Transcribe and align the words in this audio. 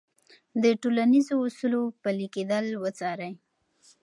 د 0.63 0.65
ټولنیزو 0.81 1.35
اصولو 1.45 1.81
پلي 2.01 2.27
کېدل 2.35 2.65
وڅارئ. 2.83 3.31